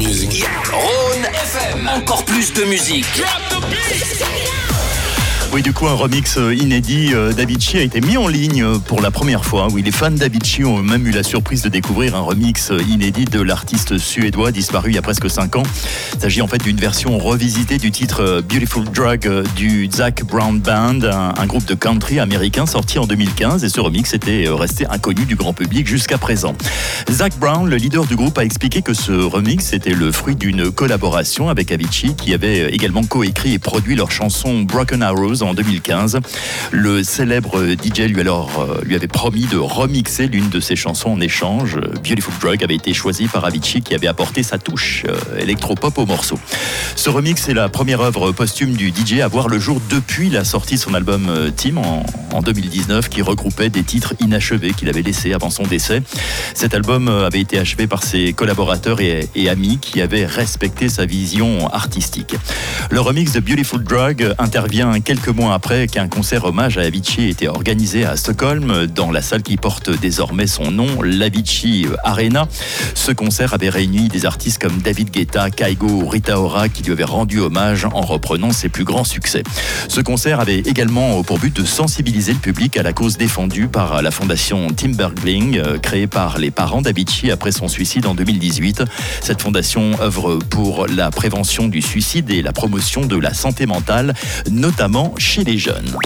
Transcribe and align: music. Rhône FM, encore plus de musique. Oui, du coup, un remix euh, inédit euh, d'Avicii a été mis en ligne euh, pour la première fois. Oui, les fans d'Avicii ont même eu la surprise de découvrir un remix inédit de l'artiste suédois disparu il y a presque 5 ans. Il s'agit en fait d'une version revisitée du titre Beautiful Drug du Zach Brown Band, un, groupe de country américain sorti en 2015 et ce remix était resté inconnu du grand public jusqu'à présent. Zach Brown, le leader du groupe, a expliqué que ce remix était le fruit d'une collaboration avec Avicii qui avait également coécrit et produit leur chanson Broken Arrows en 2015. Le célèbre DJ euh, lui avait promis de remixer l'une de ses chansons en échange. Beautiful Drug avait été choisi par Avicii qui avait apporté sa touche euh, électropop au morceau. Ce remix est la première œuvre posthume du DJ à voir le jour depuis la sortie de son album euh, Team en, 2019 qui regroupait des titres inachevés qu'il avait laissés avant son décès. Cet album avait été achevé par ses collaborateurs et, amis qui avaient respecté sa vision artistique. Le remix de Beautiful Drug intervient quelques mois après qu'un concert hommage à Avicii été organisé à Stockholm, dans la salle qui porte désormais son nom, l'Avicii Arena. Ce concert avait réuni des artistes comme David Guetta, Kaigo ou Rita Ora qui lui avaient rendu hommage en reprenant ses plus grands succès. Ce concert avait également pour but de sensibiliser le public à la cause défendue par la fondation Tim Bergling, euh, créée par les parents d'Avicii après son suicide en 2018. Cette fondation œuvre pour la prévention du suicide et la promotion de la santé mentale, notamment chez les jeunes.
music. 0.00 0.46
Rhône 0.72 1.24
FM, 1.24 1.90
encore 1.94 2.24
plus 2.24 2.52
de 2.54 2.64
musique. 2.64 3.22
Oui, 5.52 5.62
du 5.62 5.72
coup, 5.72 5.88
un 5.88 5.94
remix 5.94 6.36
euh, 6.38 6.54
inédit 6.54 7.10
euh, 7.12 7.32
d'Avicii 7.32 7.78
a 7.78 7.82
été 7.82 8.00
mis 8.00 8.16
en 8.16 8.28
ligne 8.28 8.62
euh, 8.62 8.78
pour 8.78 9.02
la 9.02 9.10
première 9.10 9.44
fois. 9.44 9.66
Oui, 9.72 9.82
les 9.82 9.90
fans 9.90 10.12
d'Avicii 10.12 10.64
ont 10.64 10.80
même 10.80 11.04
eu 11.08 11.10
la 11.10 11.24
surprise 11.24 11.62
de 11.62 11.68
découvrir 11.68 12.14
un 12.14 12.20
remix 12.20 12.70
inédit 12.88 13.24
de 13.24 13.40
l'artiste 13.40 13.98
suédois 13.98 14.52
disparu 14.52 14.90
il 14.90 14.94
y 14.94 14.98
a 14.98 15.02
presque 15.02 15.28
5 15.28 15.56
ans. 15.56 15.64
Il 16.14 16.20
s'agit 16.20 16.40
en 16.40 16.46
fait 16.46 16.62
d'une 16.62 16.76
version 16.76 17.18
revisitée 17.18 17.78
du 17.78 17.90
titre 17.90 18.42
Beautiful 18.48 18.84
Drug 18.84 19.28
du 19.56 19.90
Zach 19.92 20.22
Brown 20.22 20.60
Band, 20.60 21.00
un, 21.02 21.46
groupe 21.46 21.64
de 21.64 21.74
country 21.74 22.20
américain 22.20 22.66
sorti 22.66 23.00
en 23.00 23.06
2015 23.06 23.64
et 23.64 23.68
ce 23.68 23.80
remix 23.80 24.14
était 24.14 24.44
resté 24.48 24.86
inconnu 24.86 25.24
du 25.24 25.34
grand 25.34 25.52
public 25.52 25.88
jusqu'à 25.88 26.18
présent. 26.18 26.54
Zach 27.10 27.32
Brown, 27.40 27.68
le 27.68 27.76
leader 27.76 28.04
du 28.04 28.14
groupe, 28.14 28.38
a 28.38 28.44
expliqué 28.44 28.82
que 28.82 28.94
ce 28.94 29.12
remix 29.12 29.72
était 29.72 29.94
le 29.94 30.12
fruit 30.12 30.36
d'une 30.36 30.70
collaboration 30.70 31.48
avec 31.48 31.72
Avicii 31.72 32.14
qui 32.14 32.34
avait 32.34 32.72
également 32.72 33.02
coécrit 33.02 33.54
et 33.54 33.58
produit 33.58 33.96
leur 33.96 34.12
chanson 34.12 34.62
Broken 34.62 35.02
Arrows 35.02 35.39
en 35.42 35.54
2015. 35.54 36.18
Le 36.70 37.02
célèbre 37.02 37.64
DJ 37.64 38.00
euh, 38.00 38.80
lui 38.84 38.94
avait 38.94 39.08
promis 39.08 39.46
de 39.46 39.56
remixer 39.56 40.26
l'une 40.26 40.48
de 40.48 40.60
ses 40.60 40.76
chansons 40.76 41.10
en 41.10 41.20
échange. 41.20 41.78
Beautiful 42.04 42.34
Drug 42.40 42.62
avait 42.64 42.74
été 42.74 42.92
choisi 42.94 43.26
par 43.26 43.44
Avicii 43.44 43.82
qui 43.82 43.94
avait 43.94 44.06
apporté 44.06 44.42
sa 44.42 44.58
touche 44.58 45.04
euh, 45.08 45.38
électropop 45.38 45.98
au 45.98 46.06
morceau. 46.06 46.38
Ce 46.96 47.10
remix 47.10 47.48
est 47.48 47.54
la 47.54 47.68
première 47.68 48.00
œuvre 48.00 48.32
posthume 48.32 48.72
du 48.72 48.90
DJ 48.90 49.20
à 49.20 49.28
voir 49.28 49.48
le 49.48 49.58
jour 49.58 49.80
depuis 49.88 50.30
la 50.30 50.44
sortie 50.44 50.74
de 50.74 50.80
son 50.80 50.94
album 50.94 51.28
euh, 51.28 51.50
Team 51.50 51.78
en, 51.78 52.04
2019 52.38 53.08
qui 53.08 53.22
regroupait 53.22 53.68
des 53.68 53.82
titres 53.82 54.14
inachevés 54.20 54.72
qu'il 54.72 54.88
avait 54.88 55.02
laissés 55.02 55.32
avant 55.34 55.50
son 55.50 55.64
décès. 55.64 56.02
Cet 56.54 56.74
album 56.74 57.08
avait 57.08 57.40
été 57.40 57.58
achevé 57.58 57.86
par 57.86 58.04
ses 58.04 58.32
collaborateurs 58.32 59.00
et, 59.00 59.28
amis 59.48 59.78
qui 59.80 60.00
avaient 60.00 60.26
respecté 60.26 60.88
sa 60.88 61.06
vision 61.06 61.66
artistique. 61.72 62.36
Le 62.90 63.00
remix 63.00 63.32
de 63.32 63.40
Beautiful 63.40 63.82
Drug 63.82 64.34
intervient 64.38 65.00
quelques 65.00 65.28
mois 65.28 65.54
après 65.54 65.88
qu'un 65.88 66.06
concert 66.06 66.44
hommage 66.44 66.78
à 66.78 66.82
Avicii 66.82 67.28
été 67.28 67.48
organisé 67.48 68.04
à 68.04 68.16
Stockholm, 68.16 68.86
dans 68.86 69.10
la 69.10 69.22
salle 69.22 69.42
qui 69.42 69.56
porte 69.56 69.90
désormais 69.90 70.46
son 70.46 70.70
nom, 70.70 71.02
l'Avicii 71.02 71.86
Arena. 72.04 72.46
Ce 72.94 73.10
concert 73.10 73.54
avait 73.54 73.70
réuni 73.70 74.08
des 74.08 74.24
artistes 74.24 74.60
comme 74.60 74.78
David 74.78 75.10
Guetta, 75.10 75.50
Kaigo 75.50 75.88
ou 75.88 76.08
Rita 76.08 76.40
Ora 76.40 76.68
qui 76.68 76.84
lui 76.84 76.92
avaient 76.92 77.02
rendu 77.02 77.40
hommage 77.40 77.86
en 77.86 78.02
reprenant 78.02 78.52
ses 78.52 78.68
plus 78.68 78.84
grands 78.84 79.04
succès. 79.04 79.42
Ce 79.88 80.00
concert 80.00 80.38
avait 80.38 80.60
également 80.60 81.22
pour 81.24 81.38
but 81.38 81.54
de 81.54 81.64
sensibiliser 81.64 82.19
le 82.28 82.34
public 82.34 82.76
à 82.76 82.82
la 82.82 82.92
cause 82.92 83.16
défendue 83.16 83.66
par 83.66 84.02
la 84.02 84.10
fondation 84.10 84.68
Tim 84.76 84.90
Bergling, 84.90 85.58
euh, 85.58 85.78
créée 85.78 86.06
par 86.06 86.38
les 86.38 86.50
parents 86.50 86.82
d'Avicii 86.82 87.30
après 87.30 87.50
son 87.50 87.66
suicide 87.66 88.04
en 88.04 88.14
2018. 88.14 88.84
Cette 89.22 89.40
fondation 89.40 89.98
œuvre 90.02 90.38
pour 90.50 90.86
la 90.86 91.10
prévention 91.10 91.66
du 91.66 91.80
suicide 91.80 92.30
et 92.30 92.42
la 92.42 92.52
promotion 92.52 93.06
de 93.06 93.16
la 93.16 93.32
santé 93.32 93.64
mentale, 93.64 94.12
notamment 94.50 95.14
chez 95.16 95.44
les 95.44 95.56
jeunes. 95.56 95.96